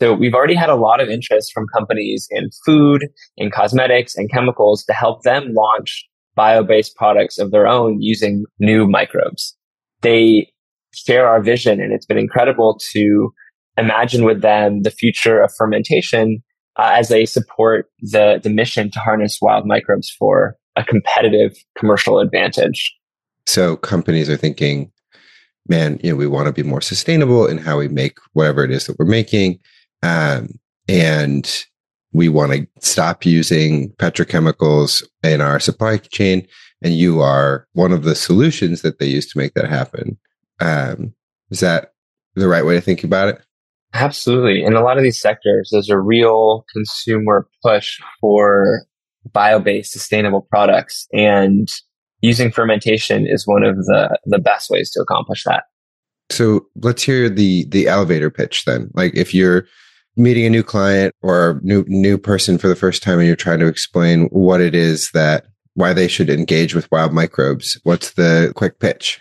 So 0.00 0.12
we've 0.12 0.34
already 0.34 0.54
had 0.54 0.70
a 0.70 0.74
lot 0.74 1.00
of 1.00 1.08
interest 1.08 1.52
from 1.52 1.66
companies 1.72 2.26
in 2.30 2.50
food, 2.66 3.06
in 3.36 3.50
cosmetics 3.50 4.16
and 4.16 4.30
chemicals 4.30 4.84
to 4.84 4.92
help 4.92 5.22
them 5.22 5.52
launch 5.54 6.04
bio-based 6.34 6.96
products 6.96 7.38
of 7.38 7.52
their 7.52 7.66
own 7.66 8.00
using 8.00 8.44
new 8.58 8.88
microbes. 8.88 9.56
They 10.00 10.50
share 10.92 11.28
our 11.28 11.42
vision 11.42 11.80
and 11.80 11.92
it's 11.92 12.06
been 12.06 12.18
incredible 12.18 12.78
to 12.92 13.32
imagine 13.76 14.24
with 14.24 14.42
them 14.42 14.82
the 14.82 14.90
future 14.90 15.40
of 15.40 15.52
fermentation 15.56 16.42
uh, 16.76 16.90
as 16.94 17.08
they 17.08 17.24
support 17.24 17.86
the, 18.00 18.40
the 18.42 18.50
mission 18.50 18.90
to 18.90 18.98
harness 18.98 19.38
wild 19.40 19.66
microbes 19.66 20.10
for 20.18 20.56
a 20.76 20.84
competitive 20.84 21.56
commercial 21.78 22.18
advantage. 22.18 22.92
So 23.46 23.76
companies 23.76 24.28
are 24.28 24.36
thinking, 24.36 24.90
man, 25.68 26.00
you 26.02 26.10
know, 26.10 26.16
we 26.16 26.26
want 26.26 26.46
to 26.46 26.52
be 26.52 26.62
more 26.62 26.80
sustainable 26.80 27.46
in 27.46 27.58
how 27.58 27.78
we 27.78 27.88
make 27.88 28.18
whatever 28.32 28.64
it 28.64 28.70
is 28.70 28.86
that 28.86 28.98
we're 28.98 29.06
making. 29.06 29.60
Um, 30.04 30.50
and 30.86 31.64
we 32.12 32.28
want 32.28 32.52
to 32.52 32.66
stop 32.80 33.24
using 33.24 33.90
petrochemicals 33.94 35.02
in 35.22 35.40
our 35.40 35.58
supply 35.58 35.96
chain. 35.96 36.46
And 36.82 36.94
you 36.94 37.20
are 37.20 37.66
one 37.72 37.90
of 37.90 38.04
the 38.04 38.14
solutions 38.14 38.82
that 38.82 38.98
they 38.98 39.06
use 39.06 39.26
to 39.32 39.38
make 39.38 39.54
that 39.54 39.68
happen. 39.68 40.18
Um, 40.60 41.14
is 41.50 41.60
that 41.60 41.92
the 42.34 42.48
right 42.48 42.64
way 42.64 42.74
to 42.74 42.80
think 42.80 43.02
about 43.02 43.28
it? 43.28 43.40
Absolutely. 43.94 44.62
In 44.62 44.74
a 44.74 44.82
lot 44.82 44.98
of 44.98 45.02
these 45.02 45.20
sectors, 45.20 45.70
there's 45.72 45.88
a 45.88 45.98
real 45.98 46.66
consumer 46.72 47.48
push 47.62 47.98
for 48.20 48.86
bio-based 49.32 49.92
sustainable 49.92 50.42
products 50.42 51.06
and 51.14 51.68
using 52.20 52.50
fermentation 52.50 53.26
is 53.26 53.46
one 53.46 53.64
of 53.64 53.76
the, 53.76 54.18
the 54.26 54.38
best 54.38 54.68
ways 54.68 54.90
to 54.90 55.00
accomplish 55.00 55.44
that. 55.44 55.64
So 56.30 56.66
let's 56.76 57.02
hear 57.02 57.28
the, 57.28 57.64
the 57.66 57.86
elevator 57.86 58.30
pitch 58.30 58.64
then. 58.64 58.90
Like 58.94 59.14
if 59.14 59.32
you're 59.32 59.66
meeting 60.16 60.46
a 60.46 60.50
new 60.50 60.62
client 60.62 61.14
or 61.22 61.60
new, 61.62 61.84
new 61.86 62.18
person 62.18 62.58
for 62.58 62.68
the 62.68 62.76
first 62.76 63.02
time 63.02 63.18
and 63.18 63.26
you're 63.26 63.36
trying 63.36 63.58
to 63.60 63.66
explain 63.66 64.26
what 64.28 64.60
it 64.60 64.74
is 64.74 65.10
that 65.12 65.46
why 65.74 65.92
they 65.92 66.08
should 66.08 66.30
engage 66.30 66.74
with 66.74 66.90
wild 66.92 67.12
microbes, 67.12 67.78
what's 67.82 68.12
the 68.12 68.52
quick 68.54 68.78
pitch? 68.78 69.20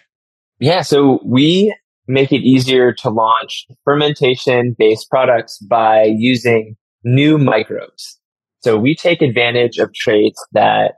Yeah. 0.59 0.81
So 0.81 1.19
we 1.25 1.75
make 2.07 2.31
it 2.31 2.41
easier 2.41 2.93
to 2.93 3.09
launch 3.09 3.65
fermentation 3.83 4.75
based 4.77 5.09
products 5.09 5.57
by 5.59 6.03
using 6.03 6.75
new 7.03 7.37
microbes. 7.37 8.19
So 8.59 8.77
we 8.77 8.95
take 8.95 9.21
advantage 9.21 9.77
of 9.77 9.93
traits 9.93 10.43
that 10.53 10.95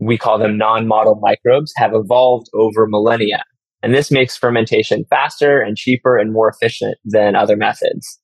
we 0.00 0.18
call 0.18 0.38
them 0.38 0.58
non-model 0.58 1.16
microbes 1.16 1.72
have 1.76 1.92
evolved 1.94 2.48
over 2.54 2.86
millennia. 2.86 3.44
And 3.82 3.94
this 3.94 4.10
makes 4.10 4.36
fermentation 4.36 5.04
faster 5.10 5.60
and 5.60 5.76
cheaper 5.76 6.16
and 6.16 6.32
more 6.32 6.48
efficient 6.48 6.96
than 7.04 7.36
other 7.36 7.56
methods. 7.56 8.18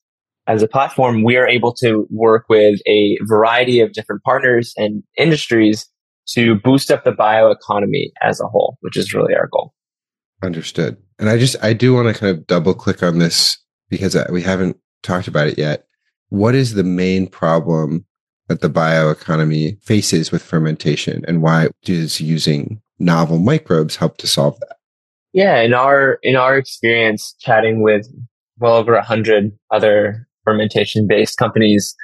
As 0.47 0.63
a 0.63 0.69
platform, 0.69 1.23
we 1.23 1.37
are 1.37 1.47
able 1.47 1.73
to 1.75 2.07
work 2.11 2.47
with 2.49 2.81
a 2.87 3.19
variety 3.23 3.81
of 3.81 3.93
different 3.93 4.23
partners 4.23 4.73
and 4.77 5.03
industries 5.17 5.89
to 6.29 6.57
boost 6.57 6.91
up 6.91 7.05
the 7.05 7.13
bioeconomy 7.13 8.11
as 8.23 8.41
a 8.41 8.47
whole, 8.47 8.77
which 8.81 8.97
is 8.97 9.15
really 9.15 9.35
our 9.35 9.49
goal. 9.53 9.75
Understood. 10.43 10.97
And 11.19 11.29
I 11.29 11.39
just, 11.39 11.57
I 11.63 11.73
do 11.73 11.95
want 11.95 12.09
to 12.09 12.19
kind 12.19 12.37
of 12.37 12.47
double 12.47 12.75
click 12.75 13.03
on 13.03 13.19
this 13.19 13.59
because 13.91 14.17
we 14.31 14.43
haven't 14.43 14.77
talked 15.03 15.29
about 15.29 15.49
it 15.49 15.59
yet. 15.59 15.87
What 16.29 16.55
is 16.55 16.75
the 16.75 16.85
main 16.85 17.27
problem 17.27 18.07
that 18.49 18.61
the 18.61 18.71
bioeconomy 18.71 19.83
faces 19.83 20.33
with 20.33 20.43
fermentation 20.43 21.25
and 21.29 21.43
why 21.43 21.69
does 21.85 22.21
using 22.21 22.81
novel 22.99 23.39
microbes 23.39 23.97
help 23.97 24.17
to 24.19 24.27
solve 24.27 24.59
that? 24.61 24.77
Yeah, 25.33 25.61
in 25.61 25.75
our 25.75 26.19
in 26.23 26.35
our 26.35 26.57
experience 26.57 27.37
chatting 27.39 27.83
with 27.83 28.09
well 28.59 28.75
over 28.75 28.95
a 28.95 29.05
hundred 29.05 29.53
other 29.71 30.27
fermentation 30.51 31.07
based 31.09 31.39
companies, 31.39 31.95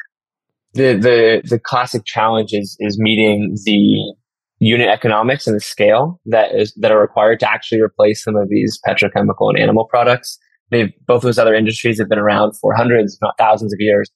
the 0.74 0.94
the 0.94 1.42
the 1.48 1.58
classic 1.58 2.02
challenge 2.04 2.52
is 2.52 2.76
is 2.80 2.98
meeting 2.98 3.56
the 3.64 4.14
unit 4.58 4.88
economics 4.88 5.46
and 5.46 5.54
the 5.54 5.60
scale 5.60 6.20
that 6.26 6.54
is 6.54 6.72
that 6.80 6.92
are 6.92 7.00
required 7.00 7.40
to 7.40 7.50
actually 7.50 7.80
replace 7.80 8.22
some 8.22 8.36
of 8.36 8.48
these 8.48 8.78
petrochemical 8.86 9.50
and 9.50 9.58
animal 9.58 9.84
products. 9.84 10.38
They've 10.70 10.92
both 11.06 11.22
those 11.22 11.38
other 11.38 11.54
industries 11.54 11.98
have 11.98 12.08
been 12.08 12.18
around 12.18 12.54
for 12.60 12.74
hundreds, 12.74 13.14
if 13.14 13.18
not 13.22 13.34
thousands 13.38 13.72
of 13.72 13.78
years, 13.80 14.10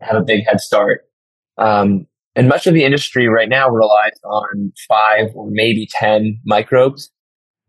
have 0.00 0.16
a 0.16 0.24
big 0.24 0.44
head 0.46 0.60
start. 0.60 1.02
Um, 1.56 2.06
and 2.36 2.48
much 2.48 2.66
of 2.66 2.74
the 2.74 2.84
industry 2.84 3.28
right 3.28 3.48
now 3.48 3.68
relies 3.68 4.12
on 4.24 4.72
five 4.88 5.30
or 5.34 5.48
maybe 5.50 5.88
ten 5.90 6.38
microbes. 6.44 7.10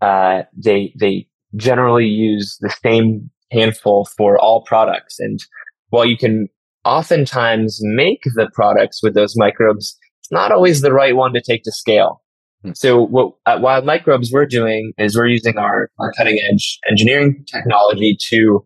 Uh, 0.02 0.44
they 0.56 0.94
they 1.00 1.28
generally 1.56 2.06
use 2.06 2.58
the 2.62 2.74
same 2.84 3.30
handful 3.52 4.08
for 4.16 4.38
all 4.38 4.64
products, 4.64 5.20
and 5.20 5.40
while 5.90 6.06
you 6.06 6.18
can 6.18 6.48
oftentimes 6.86 7.80
make 7.82 8.22
the 8.36 8.50
products 8.54 9.02
with 9.04 9.14
those 9.14 9.36
microbes, 9.36 9.98
it's 10.22 10.32
not 10.32 10.52
always 10.52 10.82
the 10.82 10.94
right 10.94 11.16
one 11.16 11.34
to 11.34 11.42
take 11.42 11.64
to 11.64 11.72
scale. 11.72 12.22
Hmm. 12.64 12.72
So 12.74 13.06
what 13.06 13.34
at 13.46 13.62
Wild 13.62 13.86
Microbes 13.86 14.32
we're 14.32 14.46
doing 14.46 14.94
is 14.98 15.16
we're 15.16 15.28
using 15.28 15.58
our, 15.58 15.90
our 16.00 16.12
cutting 16.14 16.40
edge 16.52 16.80
engineering 16.90 17.46
technology 17.52 18.18
to 18.30 18.66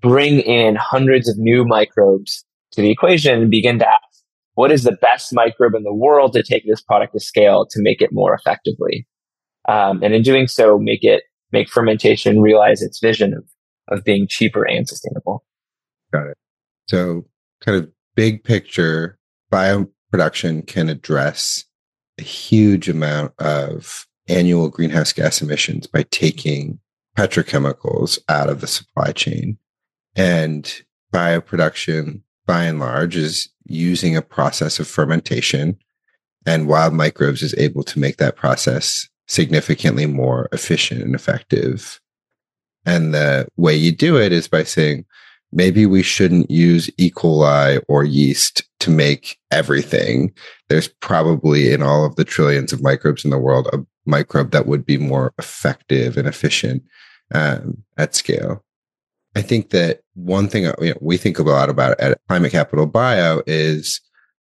bring 0.00 0.40
in 0.40 0.76
hundreds 0.76 1.28
of 1.28 1.36
new 1.38 1.64
microbes 1.64 2.44
to 2.72 2.82
the 2.82 2.90
equation 2.90 3.42
and 3.42 3.50
begin 3.50 3.78
to 3.80 3.88
ask 3.88 4.24
what 4.54 4.70
is 4.70 4.84
the 4.84 4.96
best 5.00 5.32
microbe 5.32 5.74
in 5.74 5.82
the 5.82 5.94
world 5.94 6.32
to 6.32 6.42
take 6.42 6.64
this 6.66 6.80
product 6.80 7.12
to 7.12 7.20
scale 7.20 7.66
to 7.70 7.80
make 7.82 8.00
it 8.00 8.10
more 8.12 8.34
effectively. 8.34 9.06
Um, 9.68 10.02
and 10.02 10.14
in 10.14 10.22
doing 10.22 10.46
so, 10.46 10.78
make 10.78 11.02
it 11.02 11.24
make 11.52 11.68
fermentation 11.68 12.40
realize 12.40 12.82
its 12.82 13.00
vision 13.00 13.34
of, 13.34 13.44
of 13.88 14.04
being 14.04 14.26
cheaper 14.28 14.66
and 14.66 14.88
sustainable. 14.88 15.44
Got 16.12 16.26
it. 16.28 16.38
So 16.88 17.26
kind 17.60 17.78
of 17.78 17.90
big 18.14 18.42
picture, 18.44 19.18
bio 19.50 19.88
production 20.10 20.62
can 20.62 20.88
address 20.88 21.64
a 22.18 22.22
huge 22.22 22.88
amount 22.88 23.32
of 23.38 24.06
annual 24.28 24.68
greenhouse 24.68 25.12
gas 25.12 25.40
emissions 25.40 25.86
by 25.86 26.04
taking 26.10 26.78
petrochemicals 27.16 28.18
out 28.28 28.48
of 28.48 28.60
the 28.60 28.66
supply 28.66 29.12
chain. 29.12 29.58
And 30.16 30.82
bioproduction, 31.12 32.22
by 32.46 32.64
and 32.64 32.80
large, 32.80 33.16
is 33.16 33.48
using 33.64 34.16
a 34.16 34.22
process 34.22 34.80
of 34.80 34.88
fermentation. 34.88 35.78
And 36.46 36.68
wild 36.68 36.94
microbes 36.94 37.42
is 37.42 37.54
able 37.54 37.82
to 37.84 37.98
make 37.98 38.16
that 38.16 38.36
process 38.36 39.08
significantly 39.28 40.06
more 40.06 40.48
efficient 40.52 41.02
and 41.02 41.14
effective. 41.14 42.00
And 42.84 43.14
the 43.14 43.46
way 43.56 43.74
you 43.74 43.92
do 43.92 44.16
it 44.16 44.32
is 44.32 44.48
by 44.48 44.64
saying, 44.64 45.04
maybe 45.52 45.86
we 45.86 46.02
shouldn't 46.02 46.50
use 46.50 46.90
E. 46.96 47.10
coli 47.10 47.82
or 47.88 48.04
yeast 48.04 48.62
to 48.80 48.90
make 48.90 49.38
everything. 49.50 50.32
There's 50.68 50.88
probably 50.88 51.72
in 51.72 51.82
all 51.82 52.04
of 52.04 52.16
the 52.16 52.24
trillions 52.24 52.72
of 52.72 52.82
microbes 52.82 53.24
in 53.24 53.30
the 53.30 53.38
world 53.38 53.68
a 53.72 53.78
microbe 54.06 54.50
that 54.52 54.66
would 54.66 54.84
be 54.84 54.98
more 54.98 55.32
effective 55.38 56.16
and 56.16 56.26
efficient 56.26 56.82
um, 57.34 57.82
at 57.96 58.14
scale. 58.14 58.64
I 59.36 59.42
think 59.42 59.70
that 59.70 60.00
one 60.14 60.48
thing 60.48 60.64
you 60.64 60.90
know, 60.90 60.98
we 61.00 61.16
think 61.16 61.38
a 61.38 61.42
lot 61.42 61.70
about 61.70 61.98
at 62.00 62.18
Climate 62.28 62.52
Capital 62.52 62.86
Bio 62.86 63.42
is 63.46 64.00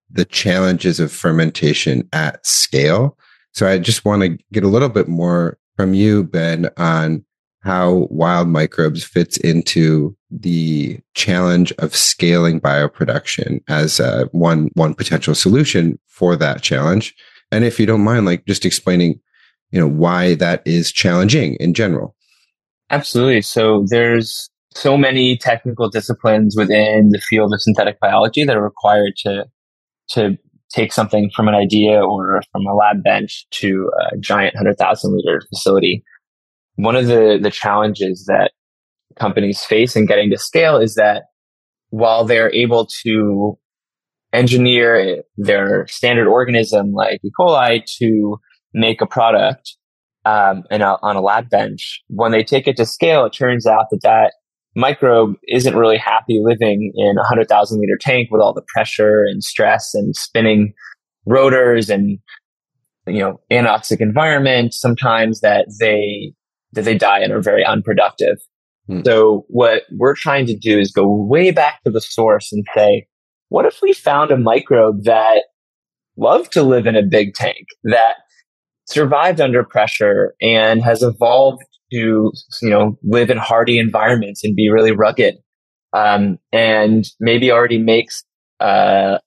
the 0.10 0.26
challenges 0.26 1.00
of 1.00 1.12
fermentation 1.12 2.08
at 2.14 2.46
scale. 2.46 3.18
So 3.54 3.68
I 3.68 3.78
just 3.78 4.06
want 4.06 4.24
to 4.24 4.38
get 4.52 4.64
a 4.64 4.68
little 4.68 4.90
bit 4.90 5.08
more 5.08 5.58
from 5.76 5.94
you, 5.94 6.24
Ben, 6.24 6.70
on 6.78 7.24
how 7.62 8.08
wild 8.10 8.48
microbes 8.48 9.04
fits 9.04 9.38
into 9.38 10.16
the 10.32 11.00
challenge 11.14 11.74
of 11.80 11.96
scaling 11.96 12.62
bioproduction 12.62 13.60
as 13.68 14.00
uh, 14.00 14.26
one 14.32 14.70
one 14.76 14.94
potential 14.94 15.36
solution 15.36 16.00
for 16.08 16.36
that 16.36 16.62
challenge. 16.62 17.16
And 17.52 17.66
if 17.66 17.80
you 17.80 17.86
don't 17.86 18.04
mind, 18.04 18.26
like 18.26 18.46
just 18.46 18.66
explaining, 18.66 19.20
you 19.72 19.80
know, 19.80 19.88
why 19.88 20.36
that 20.36 20.62
is 20.66 20.92
challenging 20.92 21.56
in 21.56 21.74
general. 21.74 22.16
Absolutely. 22.92 23.42
So 23.42 23.86
there's 23.90 24.50
so 24.74 24.98
many 24.98 25.38
technical 25.38 25.90
disciplines 25.90 26.56
within 26.56 27.10
the 27.10 27.20
field 27.20 27.54
of 27.54 27.62
synthetic 27.62 28.00
biology 28.00 28.44
that 28.44 28.56
are 28.56 28.64
required 28.64 29.14
to 29.18 29.46
to 30.10 30.38
take 30.72 30.94
something 30.94 31.32
from 31.36 31.48
an 31.48 31.56
idea 31.56 32.00
or 32.00 32.42
from 32.52 32.66
a 32.66 32.74
lab 32.74 33.04
bench 33.04 33.48
to 33.52 33.92
a 34.14 34.18
giant 34.18 34.54
100,000 34.56 35.16
liter 35.16 35.42
facility. 35.50 36.04
One 36.80 36.96
of 36.96 37.08
the, 37.08 37.38
the 37.42 37.52
challenges 37.52 38.24
that 38.28 38.54
companies 39.20 39.66
face 39.66 39.98
in 39.98 40.06
getting 40.06 40.30
to 40.30 40.38
scale 40.38 40.78
is 40.78 40.96
that 40.96 41.24
while 41.90 42.24
they're 42.24 42.54
able 42.54 42.88
to 43.04 43.58
engineer 44.32 45.24
their 45.36 45.86
standard 45.88 46.26
organism 46.26 46.94
like 46.94 47.20
E. 47.22 47.32
coli 47.38 47.84
to 47.98 48.38
make 48.74 49.02
a 49.02 49.06
product 49.06 49.76
um, 50.24 50.64
a, 50.72 50.82
on 50.82 51.18
a 51.18 51.22
lab 51.22 51.50
bench, 51.50 52.02
when 52.08 52.32
they 52.32 52.44
take 52.46 52.66
it 52.66 52.78
to 52.78 52.86
scale, 52.86 53.26
it 53.26 53.34
turns 53.34 53.68
out 53.68 53.88
that 53.92 54.00
that 54.04 54.34
microbe 54.74 55.36
isn't 55.50 55.76
really 55.76 55.98
happy 55.98 56.40
living 56.42 56.94
in 56.96 57.18
a 57.18 57.28
100,000 57.28 57.78
liter 57.78 57.98
tank 58.00 58.30
with 58.32 58.42
all 58.42 58.54
the 58.54 58.64
pressure 58.74 59.26
and 59.26 59.44
stress 59.44 59.94
and 59.94 60.16
spinning 60.16 60.74
rotors 61.26 61.90
and 61.90 62.20
you 63.06 63.20
know 63.20 63.38
anoxic 63.52 64.00
environment 64.00 64.74
sometimes 64.74 65.42
that 65.42 65.66
they 65.82 66.32
that 66.74 66.86
they 66.86 66.98
die 66.98 67.20
and 67.20 67.34
are 67.34 67.42
very 67.42 67.66
unproductive. 67.66 68.38
Hmm. 68.88 69.02
so 69.06 69.46
what 69.50 69.84
we're 69.92 70.16
trying 70.16 70.46
to 70.48 70.58
do 70.58 70.80
is 70.80 70.92
go 70.92 71.08
way 71.08 71.52
back 71.52 71.84
to 71.84 71.92
the 71.92 72.02
source 72.02 72.52
and 72.52 72.66
say 72.76 73.08
what 73.50 73.66
if 73.66 73.82
we 73.82 73.94
found 73.94 74.32
a 74.32 74.38
microbe 74.38 75.04
that 75.04 75.44
loved 76.18 76.52
to 76.54 76.64
live 76.64 76.88
in 76.88 76.96
a 76.96 77.04
big 77.04 77.34
tank 77.34 77.68
that 77.84 78.16
survived 78.86 79.40
under 79.40 79.64
pressure 79.64 80.34
and 80.42 80.82
has 80.82 81.04
evolved 81.04 81.62
to 81.92 82.32
you 82.62 82.70
know 82.70 82.98
live 83.04 83.30
in 83.30 83.38
hardy 83.38 83.78
environments 83.78 84.44
and 84.44 84.56
be 84.56 84.70
really 84.70 84.92
rugged 84.92 85.36
um, 85.94 86.38
and 86.52 87.06
maybe 87.20 87.52
already 87.52 87.78
makes 87.78 88.24
uh, 88.60 89.18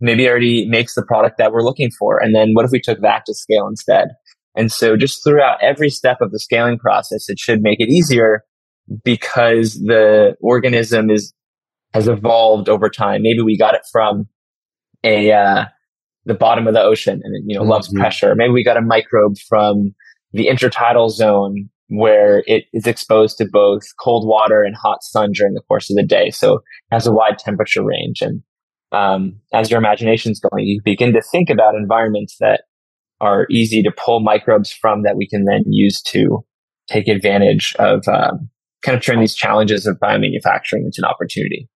maybe 0.00 0.28
already 0.28 0.68
makes 0.68 0.94
the 0.94 1.02
product 1.02 1.38
that 1.38 1.52
we're 1.52 1.62
looking 1.62 1.90
for? 1.90 2.18
And 2.18 2.34
then 2.34 2.52
what 2.52 2.64
if 2.64 2.70
we 2.70 2.80
took 2.80 3.00
that 3.00 3.24
to 3.26 3.34
scale 3.34 3.66
instead 3.66 4.08
and 4.56 4.72
so 4.72 4.96
just 4.96 5.22
throughout 5.22 5.62
every 5.62 5.90
step 5.90 6.18
of 6.20 6.32
the 6.32 6.38
scaling 6.38 6.78
process 6.78 7.28
it 7.28 7.38
should 7.38 7.62
make 7.62 7.80
it 7.80 7.88
easier 7.88 8.42
because 9.04 9.74
the 9.74 10.34
organism 10.40 11.10
is 11.10 11.32
has 11.94 12.08
evolved 12.08 12.68
over 12.68 12.88
time 12.88 13.22
maybe 13.22 13.42
we 13.42 13.56
got 13.56 13.74
it 13.74 13.82
from 13.90 14.26
a 15.04 15.32
uh, 15.32 15.64
the 16.24 16.34
bottom 16.34 16.66
of 16.66 16.74
the 16.74 16.82
ocean 16.82 17.20
and 17.22 17.36
it 17.36 17.42
you 17.46 17.54
know 17.54 17.62
mm-hmm. 17.62 17.70
loves 17.70 17.92
pressure 17.92 18.34
maybe 18.34 18.52
we 18.52 18.64
got 18.64 18.76
a 18.76 18.82
microbe 18.82 19.36
from 19.48 19.94
the 20.32 20.46
intertidal 20.46 21.10
zone 21.10 21.68
where 21.88 22.42
it 22.46 22.64
is 22.72 22.86
exposed 22.86 23.38
to 23.38 23.46
both 23.50 23.82
cold 24.00 24.26
water 24.26 24.62
and 24.62 24.74
hot 24.76 25.02
sun 25.02 25.32
during 25.32 25.54
the 25.54 25.62
course 25.62 25.88
of 25.90 25.96
the 25.96 26.02
day. 26.02 26.30
So 26.30 26.56
it 26.56 26.62
has 26.90 27.06
a 27.06 27.12
wide 27.12 27.38
temperature 27.38 27.84
range. 27.84 28.22
And 28.22 28.42
um, 28.92 29.36
as 29.52 29.70
your 29.70 29.78
imagination 29.78 30.32
is 30.32 30.40
going, 30.40 30.64
you 30.64 30.80
begin 30.84 31.12
to 31.12 31.22
think 31.22 31.48
about 31.48 31.74
environments 31.74 32.36
that 32.40 32.62
are 33.20 33.46
easy 33.50 33.82
to 33.82 33.90
pull 33.90 34.20
microbes 34.20 34.72
from 34.72 35.02
that 35.02 35.16
we 35.16 35.26
can 35.26 35.44
then 35.44 35.64
use 35.66 36.02
to 36.02 36.44
take 36.88 37.08
advantage 37.08 37.74
of 37.78 38.06
um, 38.08 38.48
kind 38.82 38.96
of 38.96 39.02
turn 39.02 39.20
these 39.20 39.34
challenges 39.34 39.86
of 39.86 39.98
biomanufacturing 39.98 40.84
into 40.84 40.98
an 40.98 41.04
opportunity. 41.04 41.68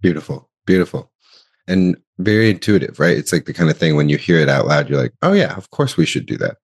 Beautiful, 0.00 0.50
beautiful. 0.66 1.10
And 1.66 1.96
very 2.18 2.50
intuitive, 2.50 3.00
right? 3.00 3.16
It's 3.16 3.32
like 3.32 3.46
the 3.46 3.54
kind 3.54 3.70
of 3.70 3.76
thing 3.76 3.96
when 3.96 4.08
you 4.08 4.18
hear 4.18 4.38
it 4.38 4.48
out 4.48 4.66
loud, 4.66 4.88
you're 4.88 5.00
like, 5.00 5.14
oh, 5.22 5.32
yeah, 5.32 5.56
of 5.56 5.70
course 5.70 5.96
we 5.96 6.06
should 6.06 6.26
do 6.26 6.36
that. 6.38 6.56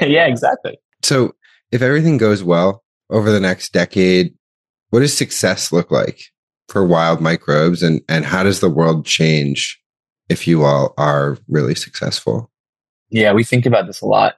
yeah, 0.08 0.26
exactly. 0.26 0.78
So 1.02 1.34
if 1.70 1.82
everything 1.82 2.16
goes 2.16 2.42
well 2.42 2.82
over 3.10 3.30
the 3.30 3.40
next 3.40 3.72
decade, 3.72 4.34
what 4.90 5.00
does 5.00 5.16
success 5.16 5.72
look 5.72 5.90
like 5.90 6.22
for 6.68 6.86
wild 6.86 7.20
microbes 7.20 7.82
and, 7.82 8.00
and 8.08 8.24
how 8.24 8.42
does 8.42 8.60
the 8.60 8.70
world 8.70 9.04
change 9.04 9.80
if 10.28 10.46
you 10.46 10.64
all 10.64 10.94
are 10.96 11.36
really 11.48 11.74
successful? 11.74 12.51
Yeah, 13.12 13.32
we 13.32 13.44
think 13.44 13.66
about 13.66 13.86
this 13.86 14.00
a 14.00 14.06
lot. 14.06 14.34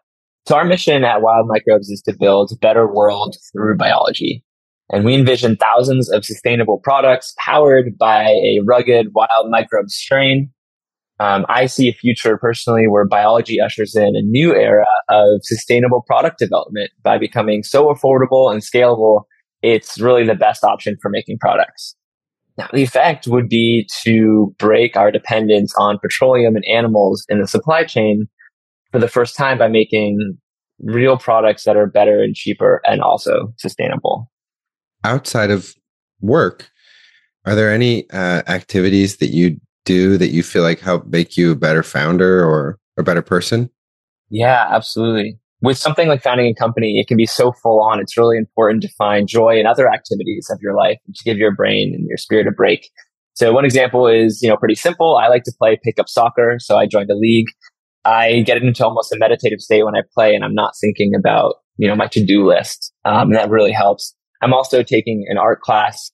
So 0.46 0.56
our 0.56 0.64
mission 0.64 1.04
at 1.04 1.22
Wild 1.22 1.48
Microbes 1.48 1.88
is 1.88 2.02
to 2.02 2.14
build 2.18 2.52
a 2.52 2.56
better 2.56 2.86
world 2.86 3.36
through 3.52 3.78
biology. 3.78 4.44
And 4.90 5.04
we 5.04 5.14
envision 5.14 5.56
thousands 5.56 6.10
of 6.10 6.26
sustainable 6.26 6.78
products 6.78 7.34
powered 7.38 7.96
by 7.96 8.24
a 8.24 8.60
rugged 8.66 9.14
wild 9.14 9.50
microbe 9.50 9.88
strain 9.88 10.52
um, 11.20 11.46
I 11.48 11.66
see 11.66 11.88
a 11.88 11.92
future 11.92 12.36
personally 12.36 12.88
where 12.88 13.06
biology 13.06 13.60
ushers 13.60 13.94
in 13.94 14.16
a 14.16 14.22
new 14.22 14.54
era 14.54 14.86
of 15.08 15.40
sustainable 15.42 16.02
product 16.02 16.38
development 16.38 16.90
by 17.02 17.18
becoming 17.18 17.62
so 17.62 17.86
affordable 17.86 18.52
and 18.52 18.62
scalable. 18.62 19.22
It's 19.62 20.00
really 20.00 20.26
the 20.26 20.34
best 20.34 20.64
option 20.64 20.96
for 21.00 21.10
making 21.10 21.38
products. 21.38 21.94
Now, 22.58 22.68
the 22.72 22.82
effect 22.82 23.26
would 23.26 23.48
be 23.48 23.88
to 24.02 24.54
break 24.58 24.96
our 24.96 25.10
dependence 25.10 25.72
on 25.76 25.98
petroleum 25.98 26.56
and 26.56 26.64
animals 26.66 27.24
in 27.28 27.40
the 27.40 27.48
supply 27.48 27.84
chain 27.84 28.28
for 28.94 29.00
the 29.00 29.08
first 29.08 29.36
time 29.36 29.58
by 29.58 29.66
making 29.66 30.38
real 30.78 31.18
products 31.18 31.64
that 31.64 31.76
are 31.76 31.84
better 31.84 32.22
and 32.22 32.36
cheaper 32.36 32.80
and 32.84 33.02
also 33.02 33.52
sustainable. 33.56 34.30
Outside 35.02 35.50
of 35.50 35.74
work, 36.20 36.70
are 37.44 37.56
there 37.56 37.72
any 37.72 38.08
uh, 38.10 38.42
activities 38.46 39.16
that 39.16 39.30
you 39.30 39.58
do 39.84 40.16
that 40.16 40.28
you 40.28 40.44
feel 40.44 40.62
like 40.62 40.78
help 40.78 41.06
make 41.08 41.36
you 41.36 41.50
a 41.50 41.56
better 41.56 41.82
founder 41.82 42.44
or 42.44 42.78
a 42.96 43.02
better 43.02 43.20
person? 43.20 43.68
Yeah, 44.30 44.68
absolutely. 44.70 45.40
With 45.60 45.76
something 45.76 46.06
like 46.06 46.22
founding 46.22 46.46
a 46.46 46.54
company, 46.54 47.00
it 47.00 47.08
can 47.08 47.16
be 47.16 47.26
so 47.26 47.50
full 47.50 47.82
on. 47.82 47.98
It's 47.98 48.16
really 48.16 48.38
important 48.38 48.80
to 48.82 48.88
find 48.96 49.26
joy 49.26 49.58
in 49.58 49.66
other 49.66 49.92
activities 49.92 50.48
of 50.52 50.60
your 50.62 50.76
life 50.76 50.98
to 51.12 51.24
give 51.24 51.36
your 51.36 51.52
brain 51.52 51.92
and 51.96 52.06
your 52.06 52.16
spirit 52.16 52.46
a 52.46 52.52
break. 52.52 52.88
So 53.32 53.52
one 53.52 53.64
example 53.64 54.06
is, 54.06 54.40
you 54.40 54.48
know, 54.48 54.56
pretty 54.56 54.76
simple. 54.76 55.16
I 55.16 55.26
like 55.26 55.42
to 55.44 55.52
play 55.58 55.80
pickup 55.82 56.08
soccer. 56.08 56.58
So 56.60 56.76
I 56.76 56.86
joined 56.86 57.10
a 57.10 57.16
league. 57.16 57.48
I 58.04 58.42
get 58.42 58.58
into 58.58 58.84
almost 58.84 59.12
a 59.12 59.18
meditative 59.18 59.60
state 59.60 59.84
when 59.84 59.96
I 59.96 60.02
play 60.14 60.34
and 60.34 60.44
I'm 60.44 60.54
not 60.54 60.74
thinking 60.80 61.12
about, 61.18 61.56
you 61.76 61.88
know, 61.88 61.96
my 61.96 62.06
to-do 62.06 62.46
list. 62.46 62.92
Um, 63.04 63.28
and 63.28 63.34
that 63.34 63.50
really 63.50 63.72
helps. 63.72 64.14
I'm 64.42 64.52
also 64.52 64.82
taking 64.82 65.24
an 65.28 65.38
art 65.38 65.60
class 65.60 66.10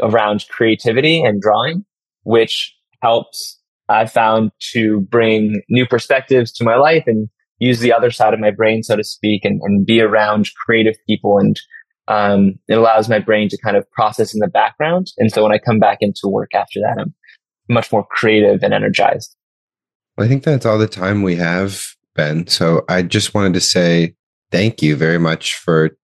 around 0.00 0.46
creativity 0.50 1.22
and 1.22 1.40
drawing, 1.40 1.84
which 2.24 2.74
helps 3.02 3.58
I've 3.88 4.12
found 4.12 4.52
to 4.72 5.00
bring 5.00 5.62
new 5.68 5.86
perspectives 5.86 6.52
to 6.52 6.64
my 6.64 6.76
life 6.76 7.04
and 7.06 7.28
use 7.58 7.80
the 7.80 7.92
other 7.92 8.10
side 8.10 8.34
of 8.34 8.40
my 8.40 8.50
brain, 8.50 8.82
so 8.82 8.96
to 8.96 9.04
speak, 9.04 9.44
and, 9.44 9.60
and 9.62 9.84
be 9.84 10.00
around 10.00 10.48
creative 10.64 10.96
people. 11.08 11.38
And 11.38 11.60
um, 12.08 12.58
it 12.68 12.74
allows 12.74 13.08
my 13.08 13.18
brain 13.18 13.48
to 13.48 13.58
kind 13.58 13.76
of 13.76 13.90
process 13.92 14.34
in 14.34 14.40
the 14.40 14.48
background. 14.48 15.08
And 15.18 15.32
so 15.32 15.42
when 15.42 15.52
I 15.52 15.58
come 15.58 15.78
back 15.78 15.98
into 16.00 16.22
work 16.26 16.54
after 16.54 16.80
that, 16.80 16.98
I'm 17.00 17.14
much 17.68 17.92
more 17.92 18.06
creative 18.10 18.62
and 18.62 18.74
energized. 18.74 19.36
I 20.22 20.28
think 20.28 20.44
that's 20.44 20.66
all 20.66 20.78
the 20.78 20.88
time 20.88 21.22
we 21.22 21.36
have, 21.36 21.84
Ben. 22.14 22.46
So 22.46 22.84
I 22.88 23.02
just 23.02 23.34
wanted 23.34 23.54
to 23.54 23.60
say 23.60 24.14
thank 24.50 24.82
you 24.82 24.96
very 24.96 25.18
much 25.18 25.54
for 25.56 25.96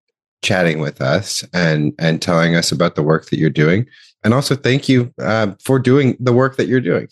chatting 0.41 0.79
with 0.79 1.01
us 1.01 1.43
and 1.53 1.93
and 1.97 2.21
telling 2.21 2.55
us 2.55 2.71
about 2.71 2.95
the 2.95 3.03
work 3.03 3.29
that 3.29 3.39
you're 3.39 3.49
doing. 3.49 3.87
And 4.23 4.33
also, 4.33 4.55
thank 4.55 4.89
you 4.89 5.13
uh, 5.21 5.53
for 5.63 5.77
doing 5.79 6.17
the 6.19 6.33
work 6.33 6.57
that 6.57 6.67
you're 6.67 6.81
doing. 6.81 7.07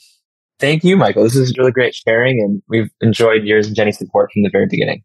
Thank 0.59 0.83
you, 0.83 0.95
Michael. 0.95 1.23
This 1.23 1.35
is 1.35 1.57
really 1.57 1.71
great 1.71 1.93
sharing, 1.93 2.39
and 2.39 2.61
we've 2.67 2.89
enjoyed 3.01 3.43
yours 3.43 3.67
and 3.67 3.75
Jenny's 3.75 3.97
support 3.97 4.31
from 4.31 4.43
the 4.43 4.49
very 4.49 4.65
beginning. 4.65 5.03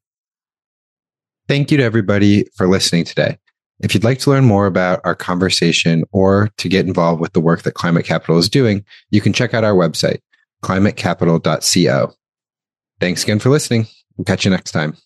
Thank 1.49 1.71
you 1.71 1.79
to 1.79 1.83
everybody 1.83 2.45
for 2.57 2.69
listening 2.69 3.05
today. 3.05 3.39
If 3.81 3.95
you'd 3.95 4.05
like 4.05 4.19
to 4.21 4.31
learn 4.31 4.45
more 4.45 4.67
about 4.67 5.01
our 5.05 5.15
conversation 5.15 6.05
or 6.13 6.51
to 6.59 6.69
get 6.69 6.87
involved 6.87 7.21
with 7.21 7.33
the 7.33 7.41
work 7.41 7.63
that 7.63 7.73
Climate 7.73 8.05
Capital 8.05 8.39
is 8.39 8.49
doing, 8.49 8.85
you 9.11 9.21
can 9.21 9.33
check 9.33 9.55
out 9.55 9.65
our 9.65 9.75
website, 9.75 10.19
climatecapital.co. 10.63 12.13
Thanks 13.01 13.23
again 13.23 13.39
for 13.39 13.51
listening. 13.51 13.87
We'll 14.17 14.25
catch 14.25 14.45
you 14.45 14.51
next 14.51 14.73
time. 14.73 14.97